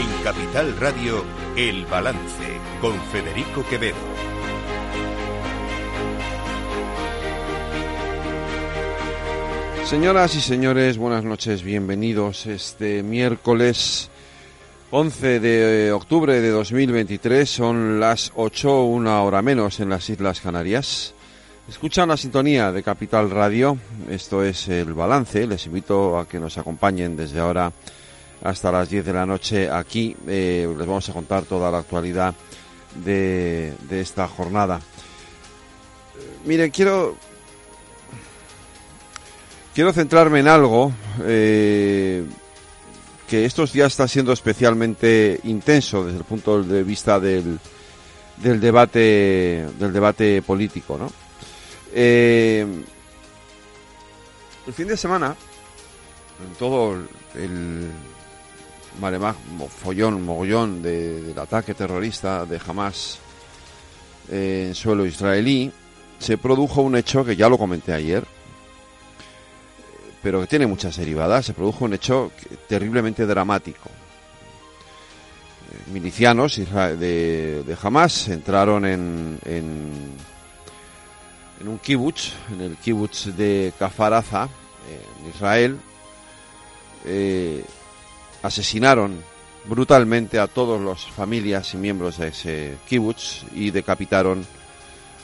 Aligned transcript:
En 0.00 0.24
Capital 0.24 0.74
Radio, 0.78 1.22
El 1.58 1.84
Balance, 1.84 2.58
con 2.80 2.98
Federico 3.12 3.62
Quevedo. 3.68 3.98
Señoras 9.84 10.34
y 10.36 10.40
señores, 10.40 10.96
buenas 10.96 11.22
noches, 11.22 11.62
bienvenidos 11.62 12.46
este 12.46 13.02
miércoles 13.02 14.08
11 14.90 15.38
de 15.38 15.92
octubre 15.92 16.40
de 16.40 16.48
2023, 16.48 17.50
son 17.50 18.00
las 18.00 18.32
8, 18.36 18.84
una 18.84 19.20
hora 19.20 19.42
menos 19.42 19.80
en 19.80 19.90
las 19.90 20.08
Islas 20.08 20.40
Canarias. 20.40 21.12
Escuchan 21.68 22.08
la 22.08 22.16
sintonía 22.16 22.72
de 22.72 22.82
Capital 22.82 23.30
Radio, 23.30 23.76
esto 24.08 24.42
es 24.42 24.66
el 24.68 24.94
balance, 24.94 25.46
les 25.46 25.66
invito 25.66 26.18
a 26.18 26.26
que 26.26 26.40
nos 26.40 26.56
acompañen 26.56 27.18
desde 27.18 27.40
ahora 27.40 27.70
hasta 28.42 28.72
las 28.72 28.88
10 28.88 29.04
de 29.04 29.12
la 29.12 29.26
noche 29.26 29.70
aquí, 29.70 30.16
eh, 30.26 30.66
les 30.76 30.86
vamos 30.86 31.08
a 31.08 31.12
contar 31.12 31.44
toda 31.44 31.70
la 31.70 31.78
actualidad 31.78 32.34
de, 32.94 33.74
de 33.88 34.00
esta 34.00 34.26
jornada. 34.28 34.80
Miren, 36.44 36.70
quiero 36.70 37.16
quiero 39.74 39.92
centrarme 39.92 40.40
en 40.40 40.48
algo 40.48 40.92
eh, 41.22 42.24
que 43.28 43.44
estos 43.44 43.72
días 43.72 43.92
está 43.92 44.08
siendo 44.08 44.32
especialmente 44.32 45.40
intenso 45.44 46.04
desde 46.04 46.18
el 46.18 46.24
punto 46.24 46.62
de 46.62 46.82
vista 46.82 47.20
del, 47.20 47.58
del 48.38 48.60
debate 48.60 49.66
del 49.78 49.92
debate 49.92 50.42
político, 50.42 50.98
¿no? 50.98 51.12
Eh, 51.92 52.66
el 54.66 54.72
fin 54.72 54.88
de 54.88 54.96
semana, 54.96 55.34
en 56.46 56.54
todo 56.56 56.94
el 57.34 57.90
maremag, 58.98 59.36
follón, 59.68 60.24
mogollón 60.24 60.82
de, 60.82 61.22
del 61.22 61.38
ataque 61.38 61.74
terrorista 61.74 62.44
de 62.44 62.60
Hamas 62.66 63.18
en 64.30 64.74
suelo 64.74 65.04
israelí, 65.04 65.72
se 66.18 66.38
produjo 66.38 66.82
un 66.82 66.96
hecho 66.96 67.24
que 67.24 67.36
ya 67.36 67.48
lo 67.48 67.58
comenté 67.58 67.92
ayer, 67.92 68.24
pero 70.22 70.40
que 70.40 70.46
tiene 70.46 70.66
muchas 70.66 70.96
derivadas. 70.96 71.46
Se 71.46 71.54
produjo 71.54 71.84
un 71.84 71.94
hecho 71.94 72.30
terriblemente 72.68 73.26
dramático. 73.26 73.90
Milicianos 75.92 76.56
de, 76.56 77.62
de 77.64 77.76
Hamas 77.82 78.28
entraron 78.28 78.84
en, 78.84 79.38
en, 79.44 79.90
en, 81.60 81.68
un 81.68 81.78
kibutz, 81.78 82.32
en 82.52 82.60
el 82.60 82.76
kibutz 82.76 83.26
de 83.36 83.72
Kafaraza, 83.78 84.48
en 85.22 85.30
Israel. 85.30 85.78
Eh, 87.06 87.64
asesinaron 88.42 89.22
brutalmente 89.64 90.38
a 90.38 90.46
todas 90.46 90.80
las 90.80 91.04
familias 91.04 91.74
y 91.74 91.76
miembros 91.76 92.18
de 92.18 92.28
ese 92.28 92.76
kibutz 92.88 93.44
y 93.54 93.70
decapitaron 93.70 94.46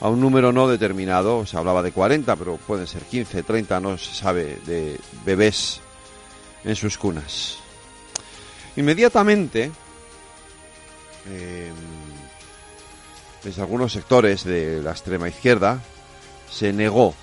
a 0.00 0.08
un 0.08 0.20
número 0.20 0.52
no 0.52 0.68
determinado, 0.68 1.46
se 1.46 1.56
hablaba 1.56 1.82
de 1.82 1.92
40, 1.92 2.36
pero 2.36 2.56
pueden 2.58 2.86
ser 2.86 3.02
15, 3.02 3.42
30, 3.42 3.80
no 3.80 3.96
se 3.96 4.14
sabe, 4.14 4.58
de 4.66 5.00
bebés 5.24 5.80
en 6.64 6.76
sus 6.76 6.98
cunas. 6.98 7.58
Inmediatamente, 8.76 9.70
eh, 11.28 11.70
desde 13.42 13.62
algunos 13.62 13.92
sectores 13.92 14.44
de 14.44 14.82
la 14.82 14.90
extrema 14.90 15.28
izquierda, 15.28 15.80
se 16.50 16.74
negó 16.74 17.14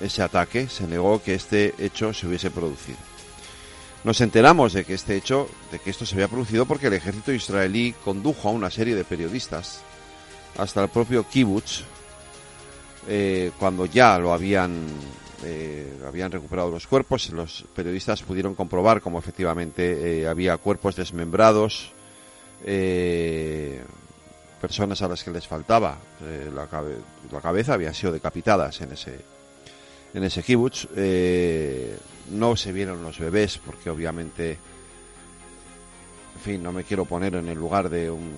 ese 0.00 0.22
ataque, 0.22 0.68
se 0.68 0.86
negó 0.86 1.22
que 1.22 1.34
este 1.34 1.74
hecho 1.78 2.14
se 2.14 2.26
hubiese 2.26 2.50
producido. 2.50 3.13
Nos 4.04 4.20
enteramos 4.20 4.74
de 4.74 4.84
que 4.84 4.94
este 4.94 5.16
hecho, 5.16 5.48
de 5.72 5.78
que 5.78 5.90
esto 5.90 6.04
se 6.04 6.14
había 6.14 6.28
producido 6.28 6.66
porque 6.66 6.88
el 6.88 6.92
ejército 6.92 7.32
israelí 7.32 7.94
condujo 8.04 8.48
a 8.48 8.52
una 8.52 8.70
serie 8.70 8.94
de 8.94 9.04
periodistas 9.04 9.80
hasta 10.58 10.82
el 10.82 10.90
propio 10.90 11.26
kibutz, 11.26 11.82
eh, 13.08 13.50
cuando 13.58 13.86
ya 13.86 14.18
lo 14.18 14.32
habían, 14.32 14.86
eh, 15.42 15.90
habían 16.06 16.30
recuperado 16.30 16.70
los 16.70 16.86
cuerpos, 16.86 17.30
los 17.30 17.64
periodistas 17.74 18.22
pudieron 18.22 18.54
comprobar 18.54 19.00
cómo 19.00 19.18
efectivamente 19.18 20.20
eh, 20.20 20.28
había 20.28 20.58
cuerpos 20.58 20.96
desmembrados, 20.96 21.92
eh, 22.64 23.82
personas 24.60 25.02
a 25.02 25.08
las 25.08 25.22
que 25.22 25.30
les 25.30 25.46
faltaba 25.46 25.98
eh, 26.22 26.50
la, 26.54 26.66
cabe 26.66 26.96
la, 27.30 27.42
cabeza 27.42 27.74
habían 27.74 27.92
sido 27.92 28.12
decapitadas 28.12 28.80
en 28.80 28.92
ese, 28.92 29.20
en 30.14 30.24
ese 30.24 30.42
kibutz. 30.42 30.88
Eh, 30.96 31.98
no 32.30 32.56
se 32.56 32.72
vieron 32.72 33.02
los 33.02 33.18
bebés 33.18 33.58
porque 33.58 33.90
obviamente, 33.90 34.52
en 36.36 36.40
fin, 36.42 36.62
no 36.62 36.72
me 36.72 36.84
quiero 36.84 37.04
poner 37.04 37.34
en 37.34 37.48
el 37.48 37.58
lugar 37.58 37.90
de 37.90 38.10
un 38.10 38.32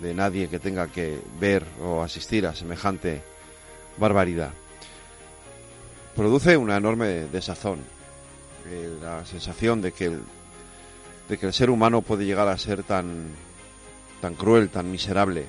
de 0.00 0.14
nadie 0.14 0.48
que 0.48 0.58
tenga 0.58 0.88
que 0.88 1.18
ver 1.40 1.64
o 1.82 2.02
asistir 2.02 2.46
a 2.46 2.54
semejante 2.54 3.22
barbaridad. 3.96 4.50
Produce 6.14 6.56
una 6.56 6.76
enorme 6.76 7.26
desazón, 7.32 7.80
eh, 8.68 8.96
la 9.00 9.24
sensación 9.26 9.82
de 9.82 9.92
que, 9.92 10.06
el, 10.06 11.52
ser 11.52 11.70
humano 11.70 12.02
puede 12.02 12.26
llegar 12.26 12.48
a 12.48 12.58
ser 12.58 12.82
tan, 12.82 13.26
tan 14.20 14.34
cruel, 14.34 14.68
tan 14.68 14.90
miserable, 14.90 15.46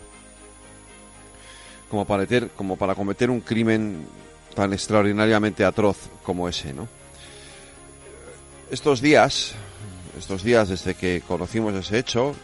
como 1.90 2.06
para 2.06 2.96
cometer 2.96 3.29
un 3.29 3.41
crimen 3.41 4.07
tan 4.56 4.74
extraordinariamente 4.74 5.64
atroz 5.66 5.98
como 6.24 6.48
ese, 6.48 6.74
¿no? 6.74 6.88
Estos 8.72 9.02
días, 9.02 9.54
estos 10.18 10.44
días 10.44 10.70
desde 10.70 10.94
que 10.96 11.22
conocimos 11.28 11.74
ese 11.74 11.98
hecho, 11.98 12.36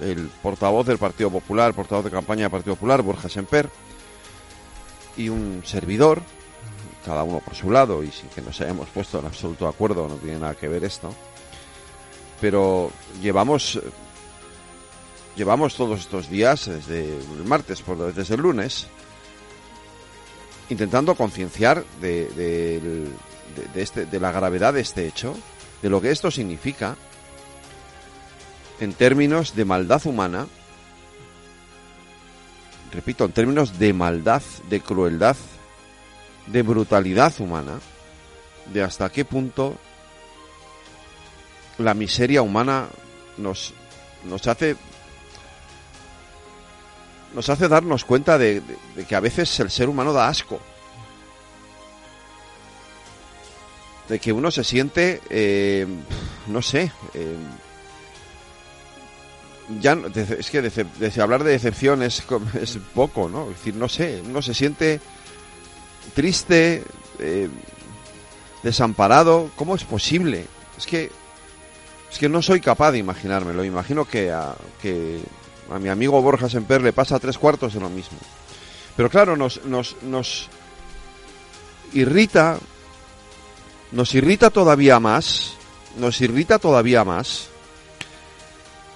el 0.00 0.30
portavoz 0.42 0.86
del 0.86 0.98
Partido 0.98 1.30
Popular, 1.30 1.74
portavoz 1.74 2.04
de 2.04 2.10
campaña 2.10 2.42
del 2.42 2.50
Partido 2.50 2.74
Popular, 2.76 3.02
Borja 3.02 3.28
Semper, 3.28 3.68
y 5.16 5.28
un 5.28 5.62
servidor, 5.64 6.22
cada 7.04 7.22
uno 7.22 7.40
por 7.40 7.54
su 7.54 7.70
lado 7.70 8.02
y 8.02 8.10
sin 8.10 8.28
que 8.30 8.40
nos 8.40 8.60
hayamos 8.60 8.88
puesto 8.88 9.18
en 9.18 9.26
absoluto 9.26 9.68
acuerdo, 9.68 10.08
no 10.08 10.14
tiene 10.16 10.38
nada 10.38 10.54
que 10.54 10.68
ver 10.68 10.84
esto, 10.84 11.14
pero 12.40 12.90
llevamos 13.20 13.78
llevamos 15.36 15.74
todos 15.74 16.00
estos 16.00 16.28
días, 16.28 16.66
desde 16.66 17.04
el 17.04 17.44
martes, 17.44 17.82
por, 17.82 18.12
desde 18.12 18.34
el 18.34 18.40
lunes, 18.40 18.86
intentando 20.72 21.14
concienciar 21.14 21.84
de, 22.00 22.26
de, 22.30 22.80
de, 23.74 23.82
este, 23.82 24.06
de 24.06 24.20
la 24.20 24.32
gravedad 24.32 24.72
de 24.72 24.80
este 24.80 25.06
hecho, 25.06 25.36
de 25.82 25.90
lo 25.90 26.00
que 26.00 26.10
esto 26.10 26.30
significa, 26.30 26.96
en 28.80 28.92
términos 28.94 29.54
de 29.54 29.64
maldad 29.64 30.04
humana, 30.06 30.46
repito, 32.92 33.24
en 33.24 33.32
términos 33.32 33.78
de 33.78 33.92
maldad, 33.92 34.42
de 34.68 34.80
crueldad, 34.80 35.36
de 36.46 36.62
brutalidad 36.62 37.32
humana, 37.38 37.78
de 38.72 38.82
hasta 38.82 39.10
qué 39.10 39.24
punto 39.24 39.76
la 41.78 41.94
miseria 41.94 42.42
humana 42.42 42.88
nos, 43.36 43.74
nos 44.24 44.46
hace 44.46 44.76
nos 47.34 47.48
hace 47.48 47.68
darnos 47.68 48.04
cuenta 48.04 48.38
de, 48.38 48.62
que 49.08 49.14
a 49.14 49.20
veces 49.20 49.58
el 49.60 49.70
ser 49.70 49.88
humano 49.88 50.12
da 50.12 50.28
asco. 50.28 50.60
De 54.08 54.18
que 54.18 54.32
uno 54.32 54.50
se 54.50 54.64
siente, 54.64 55.20
eh, 55.30 55.86
no 56.48 56.60
sé, 56.60 56.92
eh, 57.14 57.36
ya 59.80 59.96
es 60.14 60.50
que 60.50 60.60
de, 60.60 60.84
de, 60.84 61.22
hablar 61.22 61.44
de 61.44 61.52
decepción 61.52 62.02
es, 62.02 62.22
es, 62.60 62.78
poco, 62.94 63.28
¿no? 63.28 63.44
Es 63.44 63.58
decir, 63.58 63.74
no 63.76 63.88
sé, 63.88 64.22
uno 64.24 64.42
se 64.42 64.54
siente 64.54 65.00
triste, 66.14 66.82
eh, 67.18 67.48
desamparado. 68.62 69.50
¿Cómo 69.56 69.74
es 69.74 69.84
posible? 69.84 70.46
Es 70.76 70.86
que 70.86 71.10
es 72.10 72.18
que 72.18 72.28
no 72.28 72.42
soy 72.42 72.60
capaz 72.60 72.92
de 72.92 72.98
imaginármelo. 72.98 73.64
Imagino 73.64 74.04
que 74.04 74.30
a, 74.30 74.54
que 74.82 75.20
a 75.70 75.78
mi 75.78 75.88
amigo 75.88 76.20
Borja 76.20 76.48
Semper 76.48 76.82
le 76.82 76.92
pasa 76.92 77.18
tres 77.18 77.38
cuartos 77.38 77.74
de 77.74 77.80
lo 77.80 77.88
mismo. 77.88 78.18
Pero 78.96 79.08
claro, 79.08 79.36
nos, 79.36 79.64
nos, 79.64 79.96
nos 80.02 80.48
irrita, 81.92 82.58
nos 83.92 84.14
irrita 84.14 84.50
todavía 84.50 85.00
más, 85.00 85.54
nos 85.98 86.20
irrita 86.20 86.58
todavía 86.58 87.04
más 87.04 87.48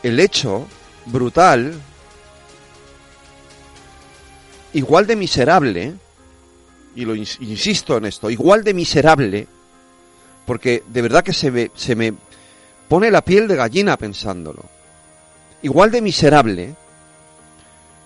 el 0.03 0.21
hecho 0.21 0.67
brutal, 1.07 1.75
igual 4.73 5.07
de 5.07 5.17
miserable, 5.17 5.95
y 6.95 7.05
lo 7.05 7.15
ins 7.15 7.39
insisto 7.41 7.97
en 7.97 8.07
esto, 8.07 8.31
igual 8.31 8.63
de 8.65 8.75
miserable, 8.75 9.47
porque 10.47 10.85
de 10.87 11.03
verdad 11.03 11.25
que 11.25 11.33
se 11.33 11.51
me, 11.51 11.71
se 11.75 11.95
me 11.95 12.15
pone 12.89 13.11
la 13.11 13.23
piel 13.23 13.49
de 13.49 13.57
gallina 13.57 13.97
pensándolo, 13.97 14.65
igual 15.63 15.91
de 15.91 16.01
miserable 16.01 16.75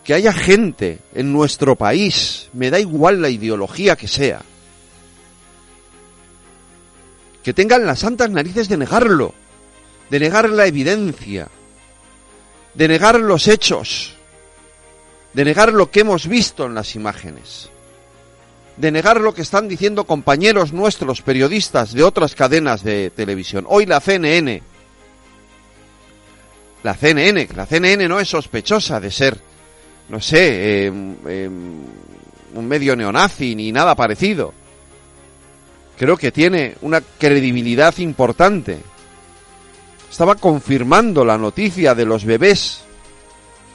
que 0.04 0.14
haya 0.14 0.32
gente 0.32 0.98
en 1.14 1.32
nuestro 1.32 1.76
país, 1.76 2.48
me 2.52 2.70
da 2.70 2.78
igual 2.80 3.20
la 3.20 3.28
ideología 3.28 3.96
que 3.96 4.08
sea, 4.08 4.42
que 7.42 7.52
tengan 7.52 7.86
las 7.86 8.00
santas 8.00 8.30
narices 8.30 8.68
de 8.68 8.76
negarlo, 8.76 9.34
de 10.10 10.20
negar 10.20 10.50
la 10.50 10.66
evidencia, 10.66 11.48
de 12.74 12.88
negar 12.88 13.20
los 13.20 13.48
hechos, 13.48 14.14
de 15.32 15.44
negar 15.44 15.72
lo 15.72 15.90
que 15.90 16.00
hemos 16.00 16.26
visto 16.26 16.66
en 16.66 16.74
las 16.74 16.94
imágenes, 16.96 17.70
de 18.76 18.90
negar 18.90 19.20
lo 19.20 19.34
que 19.34 19.42
están 19.42 19.68
diciendo 19.68 20.04
compañeros 20.04 20.72
nuestros, 20.72 21.22
periodistas 21.22 21.92
de 21.92 22.02
otras 22.02 22.34
cadenas 22.34 22.82
de 22.82 23.10
televisión. 23.10 23.66
Hoy 23.68 23.86
la 23.86 24.00
CNN, 24.00 24.62
la 26.82 26.94
CNN, 26.94 27.48
la 27.54 27.66
CNN 27.66 28.08
no 28.08 28.20
es 28.20 28.28
sospechosa 28.28 29.00
de 29.00 29.10
ser, 29.10 29.38
no 30.08 30.20
sé, 30.20 30.86
em, 30.86 31.16
em, 31.26 31.84
un 32.54 32.66
medio 32.66 32.96
neonazi 32.96 33.54
ni 33.54 33.70
nada 33.70 33.94
parecido. 33.94 34.54
Creo 35.98 36.16
que 36.16 36.32
tiene 36.32 36.76
una 36.80 37.00
credibilidad 37.00 37.96
importante. 37.98 38.78
Estaba 40.10 40.34
confirmando 40.34 41.24
la 41.24 41.36
noticia 41.36 41.94
de 41.94 42.06
los 42.06 42.24
bebés 42.24 42.80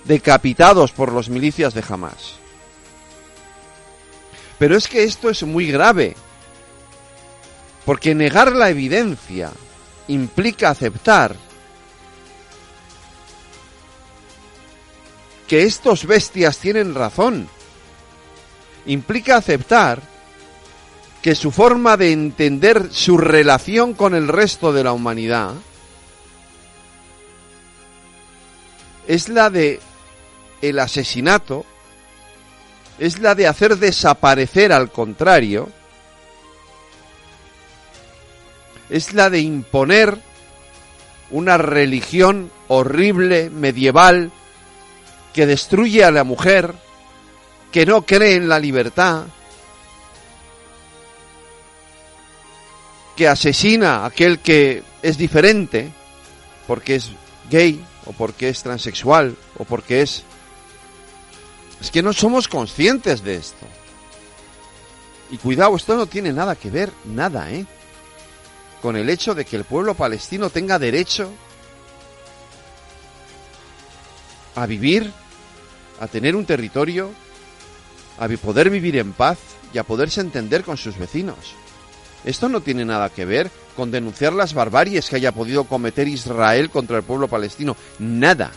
decapitados 0.05 0.91
por 0.91 1.11
los 1.11 1.29
milicias 1.29 1.73
de 1.73 1.83
Hamas. 1.87 2.33
Pero 4.57 4.75
es 4.75 4.87
que 4.87 5.03
esto 5.03 5.29
es 5.29 5.43
muy 5.43 5.71
grave, 5.71 6.15
porque 7.85 8.15
negar 8.15 8.53
la 8.53 8.69
evidencia 8.69 9.51
implica 10.07 10.69
aceptar 10.69 11.35
que 15.47 15.63
estos 15.63 16.05
bestias 16.05 16.57
tienen 16.57 16.95
razón. 16.95 17.47
Implica 18.85 19.37
aceptar 19.37 20.01
que 21.21 21.35
su 21.35 21.51
forma 21.51 21.97
de 21.97 22.11
entender 22.11 22.89
su 22.91 23.17
relación 23.17 23.93
con 23.93 24.13
el 24.13 24.27
resto 24.27 24.71
de 24.73 24.83
la 24.83 24.93
humanidad 24.93 25.55
es 29.07 29.29
la 29.29 29.49
de 29.49 29.79
el 30.61 30.79
asesinato, 30.79 31.65
es 32.99 33.19
la 33.19 33.35
de 33.35 33.47
hacer 33.47 33.77
desaparecer 33.77 34.71
al 34.71 34.91
contrario, 34.91 35.69
es 38.89 39.13
la 39.13 39.29
de 39.29 39.39
imponer 39.39 40.17
una 41.31 41.57
religión 41.57 42.51
horrible, 42.67 43.49
medieval, 43.49 44.31
que 45.35 45.45
destruye 45.45 46.01
a 46.05 46.11
la 46.11 46.23
mujer, 46.23 46.73
que 47.69 47.85
no 47.85 48.05
cree 48.05 48.35
en 48.35 48.47
la 48.47 48.57
libertad, 48.57 49.25
que 53.17 53.27
asesina 53.27 53.97
a 53.97 54.05
aquel 54.05 54.39
que 54.39 54.81
es 55.01 55.17
diferente, 55.17 55.91
porque 56.67 56.95
es 56.95 57.11
gay, 57.49 57.85
o 58.05 58.13
porque 58.13 58.47
es 58.47 58.63
transexual, 58.63 59.35
o 59.57 59.65
porque 59.65 60.03
es... 60.03 60.23
Es 61.81 61.91
que 61.91 62.01
no 62.01 62.13
somos 62.13 62.47
conscientes 62.47 63.21
de 63.21 63.35
esto. 63.35 63.67
Y 65.31 65.37
cuidado, 65.37 65.75
esto 65.75 65.97
no 65.97 66.05
tiene 66.05 66.31
nada 66.31 66.55
que 66.55 66.69
ver, 66.69 66.93
nada, 67.03 67.51
¿eh? 67.51 67.65
Con 68.81 68.95
el 68.95 69.09
hecho 69.09 69.35
de 69.35 69.43
que 69.43 69.57
el 69.57 69.65
pueblo 69.65 69.95
palestino 69.95 70.49
tenga 70.49 70.79
derecho 70.79 71.29
a 74.55 74.65
vivir 74.65 75.11
a 75.99 76.07
tener 76.07 76.35
un 76.35 76.45
territorio, 76.45 77.11
a 78.19 78.27
poder 78.27 78.69
vivir 78.69 78.97
en 78.97 79.13
paz 79.13 79.37
y 79.73 79.77
a 79.77 79.83
poderse 79.83 80.21
entender 80.21 80.63
con 80.63 80.77
sus 80.77 80.97
vecinos. 80.97 81.55
Esto 82.23 82.49
no 82.49 82.61
tiene 82.61 82.85
nada 82.85 83.09
que 83.09 83.25
ver 83.25 83.51
con 83.75 83.91
denunciar 83.91 84.33
las 84.33 84.53
barbaries 84.53 85.09
que 85.09 85.17
haya 85.17 85.31
podido 85.31 85.65
cometer 85.65 86.07
Israel 86.07 86.69
contra 86.69 86.97
el 86.97 87.03
pueblo 87.03 87.27
palestino. 87.27 87.75
Nada. 87.99 88.51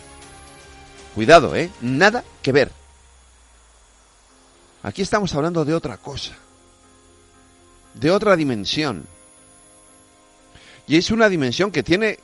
Cuidado, 1.14 1.54
¿eh? 1.54 1.70
Nada 1.80 2.24
que 2.40 2.52
ver. 2.52 2.70
Aquí 4.82 5.02
estamos 5.02 5.34
hablando 5.34 5.64
de 5.64 5.74
otra 5.74 5.98
cosa. 5.98 6.32
De 7.94 8.10
otra 8.10 8.36
dimensión. 8.36 9.06
Y 10.86 10.96
es 10.96 11.10
una 11.10 11.28
dimensión 11.28 11.70
que 11.70 11.82
tiene 11.82 12.18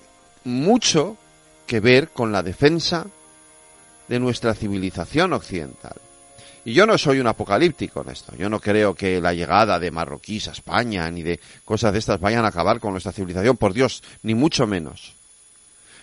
mucho 0.44 1.18
que 1.66 1.80
ver 1.80 2.10
con 2.10 2.32
la 2.32 2.42
defensa 2.42 3.06
de 4.08 4.18
nuestra 4.18 4.54
civilización 4.54 5.32
occidental. 5.32 5.96
Y 6.64 6.72
yo 6.72 6.86
no 6.86 6.96
soy 6.96 7.20
un 7.20 7.26
apocalíptico 7.26 8.00
en 8.02 8.10
esto. 8.10 8.34
Yo 8.36 8.48
no 8.48 8.58
creo 8.58 8.94
que 8.94 9.20
la 9.20 9.34
llegada 9.34 9.78
de 9.78 9.90
marroquíes 9.90 10.48
a 10.48 10.52
España 10.52 11.10
ni 11.10 11.22
de 11.22 11.38
cosas 11.64 11.92
de 11.92 11.98
estas 11.98 12.20
vayan 12.20 12.44
a 12.44 12.48
acabar 12.48 12.80
con 12.80 12.92
nuestra 12.92 13.12
civilización, 13.12 13.58
por 13.58 13.74
Dios, 13.74 14.02
ni 14.22 14.34
mucho 14.34 14.66
menos. 14.66 15.12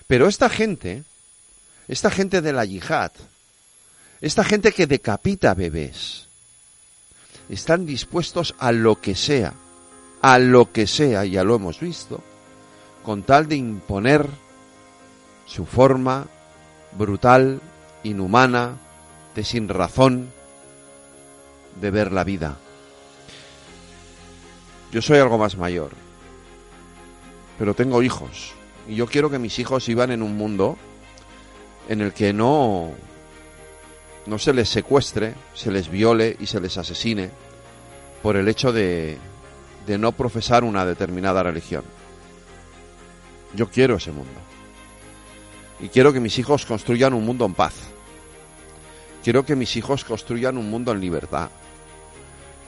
Pero 0.06 0.28
esta 0.28 0.50
gente, 0.50 1.04
esta 1.88 2.12
gente 2.12 2.42
de 2.42 2.54
la 2.54 2.66
yihad, 2.66 3.12
esta 4.20 4.44
gente 4.44 4.72
que 4.72 4.86
decapita 4.86 5.56
bebés, 5.56 6.28
están 7.50 7.88
dispuestos 7.88 8.54
a 8.60 8.72
lo 8.72 9.02
que 9.02 9.16
sea, 9.16 9.54
a 10.22 10.38
lo 10.38 10.72
que 10.72 10.86
sea, 10.86 11.26
ya 11.26 11.44
lo 11.44 11.56
hemos 11.56 11.80
visto, 11.80 12.24
con 13.04 13.24
tal 13.24 13.48
de 13.48 13.56
imponer 13.56 14.28
su 15.48 15.66
forma 15.66 16.28
brutal 16.94 17.62
inhumana, 18.04 18.78
de 19.36 19.44
sin 19.44 19.68
razón, 19.70 20.32
de 21.80 21.92
ver 21.92 22.12
la 22.12 22.24
vida. 22.24 22.58
Yo 24.92 25.02
soy 25.02 25.20
algo 25.20 25.38
más 25.38 25.58
mayor, 25.58 25.92
pero 27.58 27.74
tengo 27.74 28.04
hijos, 28.04 28.54
y 28.88 28.96
yo 28.96 29.08
quiero 29.08 29.30
que 29.30 29.40
mis 29.40 29.58
hijos 29.60 29.88
vivan 29.88 30.12
en 30.12 30.22
un 30.22 30.36
mundo 30.36 30.78
en 31.88 32.02
el 32.02 32.14
que 32.14 32.34
no 32.34 32.92
no 34.26 34.38
se 34.38 34.54
les 34.54 34.70
secuestre, 34.70 35.34
se 35.54 35.72
les 35.72 35.90
viole 35.90 36.38
y 36.40 36.46
se 36.46 36.60
les 36.60 36.78
asesine 36.78 37.32
por 38.22 38.36
el 38.36 38.48
hecho 38.48 38.72
de, 38.72 39.18
de 39.88 39.98
no 39.98 40.12
profesar 40.12 40.64
una 40.64 40.86
determinada 40.86 41.42
religión. 41.42 41.84
Yo 43.56 43.70
quiero 43.70 43.96
ese 43.96 44.12
mundo. 44.12 44.40
Y 45.82 45.90
quiero 45.90 46.14
que 46.14 46.20
mis 46.20 46.38
hijos 46.38 46.66
construyan 46.66 47.14
un 47.14 47.26
mundo 47.26 47.46
en 47.46 47.54
paz. 47.54 47.74
Quiero 49.24 49.46
que 49.46 49.56
mis 49.56 49.76
hijos 49.76 50.04
construyan 50.04 50.58
un 50.58 50.70
mundo 50.70 50.92
en 50.92 51.02
libertad. 51.02 51.50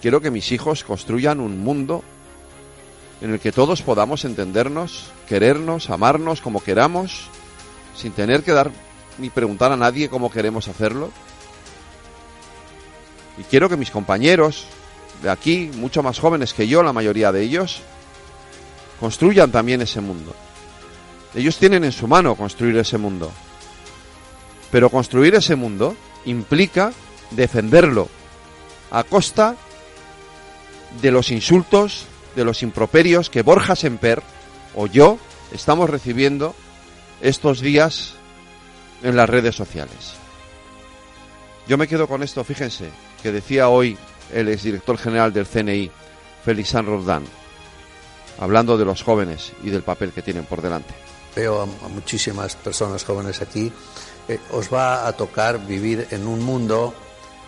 Quiero 0.01 0.20
que 0.20 0.32
mis 0.32 0.51
hijos 0.51 0.84
construyan 0.84 1.39
un 1.39 1.63
mundo 1.63 2.03
en 3.22 3.32
el 3.32 3.39
que 3.39 3.51
todos 3.51 3.82
podamos 3.82 4.25
entendernos, 4.25 5.05
querernos, 5.29 5.89
amarnos 5.89 6.41
como 6.41 6.62
queramos, 6.62 7.27
sin 7.96 8.12
tener 8.12 8.43
que 8.43 8.51
dar 8.51 8.72
ni 9.17 9.29
preguntar 9.29 9.72
a 9.72 9.77
nadie 9.77 10.10
cómo 10.10 10.29
queremos 10.32 10.67
hacerlo. 10.67 11.12
Y 13.38 13.43
quiero 13.43 13.70
que 13.70 13.77
mis 13.77 13.91
compañeros 13.91 14.65
de 15.22 15.29
aquí, 15.29 15.72
mucho 15.75 16.03
más 16.03 16.20
jóvenes 16.20 16.53
que 16.53 16.67
yo, 16.67 16.84
la 16.84 16.93
mayoría 16.93 17.32
de 17.32 17.41
ellos, 17.41 17.82
construyan 19.00 19.51
también 19.51 19.82
ese 19.82 20.01
mundo. 20.01 20.36
Ellos 21.36 21.58
tienen 21.58 21.84
en 21.84 21.92
su 21.92 22.08
mano 22.08 22.36
construir 22.36 22.78
ese 22.78 22.98
mundo. 22.98 23.32
Pero 24.72 24.90
construir 24.90 25.36
ese 25.36 25.56
mundo 25.56 25.96
implica 26.25 26.94
defenderlo 27.32 28.08
a 28.92 29.04
costa 29.04 29.56
de 31.02 31.12
los 31.12 31.32
insultos, 31.32 32.06
de 32.36 32.46
los 32.46 32.63
improperios 32.63 33.30
que 33.30 33.42
Borja 33.42 33.75
Semper 33.75 34.22
o 34.75 34.88
yo 34.88 35.18
estamos 35.52 35.90
recibiendo 35.90 36.56
estos 37.22 37.62
días 37.62 38.16
en 39.02 39.16
las 39.16 39.30
redes 39.30 39.56
sociales. 39.56 40.13
Yo 41.68 41.78
me 41.78 41.88
quedo 41.88 42.08
con 42.08 42.24
esto, 42.24 42.44
fíjense, 42.44 42.90
que 43.22 43.32
decía 43.32 43.70
hoy 43.70 43.98
el 44.34 44.50
exdirector 44.50 44.98
general 44.98 45.32
del 45.32 45.48
CNI, 45.48 45.90
Félix 46.44 46.70
San 46.70 46.86
Roldán, 46.86 47.24
hablando 48.40 48.78
de 48.78 48.86
los 48.86 49.02
jóvenes 49.02 49.54
y 49.63 49.70
del 49.70 49.84
papel 49.84 50.12
que 50.12 50.22
tienen 50.22 50.46
por 50.46 50.62
delante. 50.62 50.94
Veo 51.36 51.62
a, 51.62 51.66
muchísimas 51.66 52.56
personas 52.56 53.04
jóvenes 53.04 53.42
aquí 53.42 53.72
eh, 54.28 54.40
os 54.52 54.72
va 54.74 55.08
a 55.08 55.13
tocar 55.13 55.66
vivir 55.66 56.08
en 56.12 56.28
un 56.28 56.42
mundo 56.42 56.94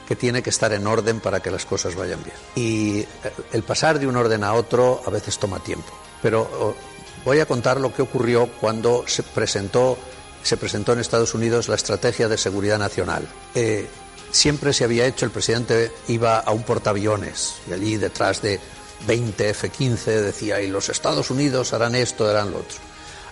que 0.07 0.15
tiene 0.15 0.43
que 0.43 0.49
estar 0.49 0.71
en 0.73 0.85
orden 0.85 1.19
para 1.19 1.41
que 1.41 1.49
las 1.49 1.65
cosas 1.65 1.95
vayan 1.95 2.21
bien. 2.23 2.35
Y 2.55 2.99
eh, 2.99 3.07
el 3.53 3.63
pasar 3.63 3.99
de 3.99 4.07
un 4.07 4.15
orden 4.15 4.43
a 4.43 4.53
otro 4.53 5.01
a 5.05 5.09
veces 5.09 5.37
toma 5.37 5.59
tiempo. 5.59 5.91
Pero 6.21 6.41
oh, 6.41 6.75
voy 7.23 7.39
a 7.39 7.45
contar 7.45 7.79
lo 7.79 7.93
que 7.93 8.01
ocurrió 8.01 8.47
cuando 8.59 9.03
se 9.07 9.23
presentó, 9.23 9.97
se 10.43 10.57
presentó 10.57 10.93
en 10.93 10.99
Estados 10.99 11.33
Unidos 11.33 11.69
la 11.69 11.75
Estrategia 11.75 12.27
de 12.27 12.37
Seguridad 12.37 12.77
Nacional. 12.77 13.27
Eh, 13.55 13.87
siempre 14.31 14.73
se 14.73 14.83
había 14.83 15.05
hecho, 15.05 15.25
el 15.25 15.31
presidente 15.31 15.91
iba 16.07 16.39
a 16.39 16.51
un 16.51 16.63
portaaviones 16.63 17.55
y 17.69 17.73
allí 17.73 17.97
detrás 17.97 18.41
de 18.41 18.59
20 19.07 19.49
F-15 19.49 20.05
decía, 20.21 20.61
y 20.61 20.67
los 20.67 20.89
Estados 20.89 21.29
Unidos 21.29 21.73
harán 21.73 21.95
esto, 21.95 22.27
harán 22.27 22.51
lo 22.51 22.59
otro. 22.59 22.77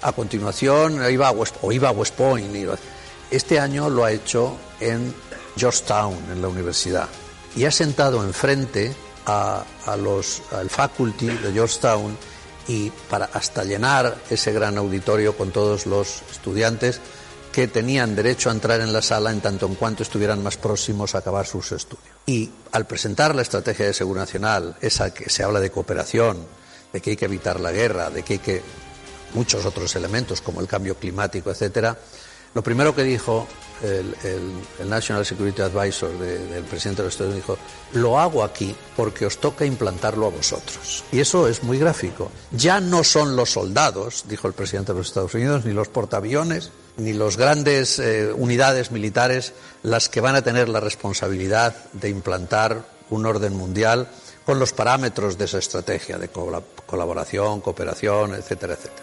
A 0.04 0.12
continuación 0.12 1.00
iba 1.10 1.28
a 1.28 1.32
West, 1.32 1.56
o 1.62 1.72
iba 1.72 1.90
a 1.90 1.92
West 1.92 2.16
Point. 2.16 2.54
Iba, 2.56 2.76
este 3.32 3.60
año 3.60 3.90
lo 3.90 4.06
ha 4.06 4.12
hecho 4.12 4.58
en 4.80 5.14
Georgetown, 5.56 6.18
en 6.32 6.42
la 6.42 6.48
universidad, 6.50 7.08
y 7.56 7.66
ha 7.66 7.72
sentado 7.72 8.24
enfrente 8.24 8.94
a, 9.26 9.64
los, 9.98 10.42
al 10.52 10.70
faculty 10.70 11.28
de 11.28 11.54
Georgetown 11.54 12.18
y 12.68 12.90
para 13.10 13.26
hasta 13.26 13.64
llenar 13.64 14.18
ese 14.30 14.52
gran 14.52 14.78
auditorio 14.78 15.38
con 15.38 15.52
todos 15.52 15.86
los 15.86 16.22
estudiantes, 16.32 17.00
que 17.52 17.68
tenían 17.68 18.16
derecho 18.16 18.50
a 18.50 18.54
entrar 18.54 18.82
en 18.82 18.92
la 18.92 19.02
sala 19.02 19.32
en 19.32 19.40
tanto 19.40 19.68
en 19.68 19.76
cuanto 19.76 20.02
estuvieran 20.02 20.42
más 20.42 20.58
próximos 20.58 21.14
a 21.14 21.20
acabar 21.20 21.46
sus 21.46 21.72
estudios. 21.72 22.08
Y 22.26 22.50
al 22.72 22.88
presentar 22.88 23.36
la 23.36 23.44
estrategia 23.44 23.86
de 23.86 23.94
seguridad 23.94 24.26
nacional, 24.26 24.76
esa 24.82 25.14
que 25.14 25.30
se 25.30 25.44
habla 25.44 25.60
de 25.60 25.70
cooperación, 25.70 26.46
de 26.92 27.00
que 27.00 27.12
hay 27.12 27.16
que 27.16 27.26
evitar 27.26 27.60
la 27.60 27.72
guerra, 27.72 28.10
de 28.10 28.24
que 28.24 28.34
hay 28.34 28.40
que 28.40 28.64
muchos 29.34 29.66
otros 29.66 29.96
elementos 29.96 30.42
como 30.42 30.62
el 30.62 30.68
cambio 30.68 30.96
climático, 30.96 31.52
etcétera, 31.52 31.98
lo 32.54 32.62
primero 32.62 32.94
que 32.94 33.04
dijo 33.04 33.48
el, 33.82 34.16
National 34.88 35.26
Security 35.26 35.64
Advisor 35.64 36.12
del 36.20 36.64
presidente 36.66 37.02
de 37.02 37.08
los 37.08 37.14
Estados 37.16 37.34
Unidos 37.34 37.58
dijo, 37.58 38.00
lo 38.00 38.20
hago 38.20 38.44
aquí 38.44 38.76
porque 38.96 39.26
os 39.26 39.40
toca 39.40 39.66
implantarlo 39.66 40.28
a 40.28 40.30
vosotros. 40.30 41.04
Y 41.12 41.20
eso 41.20 41.48
es 41.48 41.64
muy 41.64 41.80
gráfico. 41.80 42.32
Ya 42.52 42.80
no 42.80 43.04
son 43.04 43.36
los 43.36 43.52
soldados, 43.52 44.26
dijo 44.28 44.48
el 44.48 44.54
presidente 44.54 44.94
de 44.94 45.00
los 45.00 45.08
Estados 45.08 45.34
Unidos, 45.34 45.66
ni 45.66 45.74
los 45.74 45.88
portaaviones, 45.88 46.72
ni 46.98 47.14
las 47.14 47.38
grandes 47.38 47.98
eh, 47.98 48.32
unidades 48.32 48.92
militares 48.92 49.54
las 49.82 50.08
que 50.08 50.22
van 50.22 50.36
a 50.36 50.44
tener 50.44 50.70
la 50.70 50.80
responsabilidad 50.80 51.76
de 51.94 52.10
implantar 52.10 52.86
un 53.10 53.26
orden 53.26 53.56
mundial 53.56 54.08
con 54.46 54.60
los 54.60 54.74
parámetros 54.74 55.38
de 55.38 55.46
esa 55.46 55.58
estrategia 55.58 56.18
de 56.20 56.30
colaboración, 56.86 57.62
cooperación, 57.62 58.36
etcétera, 58.36 58.74
etcétera. 58.74 59.03